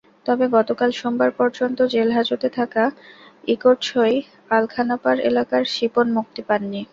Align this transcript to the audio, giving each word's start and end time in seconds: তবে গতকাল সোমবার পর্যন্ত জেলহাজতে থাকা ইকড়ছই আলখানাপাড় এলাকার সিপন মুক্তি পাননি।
তবে 0.25 0.45
গতকাল 0.55 0.89
সোমবার 0.99 1.31
পর্যন্ত 1.39 1.77
জেলহাজতে 1.93 2.47
থাকা 2.57 2.83
ইকড়ছই 3.47 4.15
আলখানাপাড় 4.51 5.19
এলাকার 5.29 5.63
সিপন 5.73 6.07
মুক্তি 6.17 6.41
পাননি। 6.49 6.81